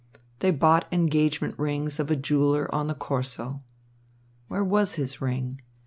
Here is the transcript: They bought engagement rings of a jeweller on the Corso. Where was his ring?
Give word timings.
They 0.39 0.49
bought 0.49 0.91
engagement 0.91 1.59
rings 1.59 1.99
of 1.99 2.09
a 2.09 2.15
jeweller 2.15 2.67
on 2.73 2.87
the 2.87 2.95
Corso. 2.95 3.61
Where 4.47 4.63
was 4.63 4.95
his 4.95 5.21
ring? 5.21 5.61